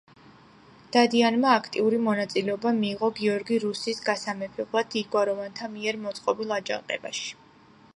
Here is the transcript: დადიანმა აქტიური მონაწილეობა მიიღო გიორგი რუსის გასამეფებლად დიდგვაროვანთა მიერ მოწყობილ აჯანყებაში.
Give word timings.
დადიანმა 0.95 1.51
აქტიური 1.57 1.99
მონაწილეობა 2.07 2.73
მიიღო 2.79 3.11
გიორგი 3.21 3.61
რუსის 3.67 4.03
გასამეფებლად 4.09 4.91
დიდგვაროვანთა 4.97 5.73
მიერ 5.79 6.05
მოწყობილ 6.09 6.61
აჯანყებაში. 6.61 7.35